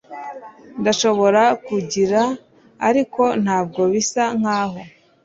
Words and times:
Ndashobora 0.79 1.41
kugira 1.67 2.21
ariko 2.87 3.23
ntabwo 3.43 3.81
bisa 3.91 4.23
nkaho 4.39 4.79